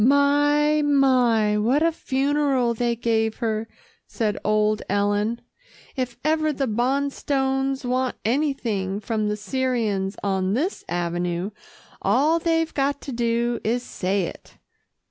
[0.03, 0.81] "My!
[0.81, 1.59] my!
[1.59, 3.67] what a funeral they gave her,"
[4.07, 5.41] said old Ellen.
[5.95, 11.51] "If ever the Bonstones want anything from the Syrians on this avenue,
[12.01, 14.57] all they've got to do is to say it."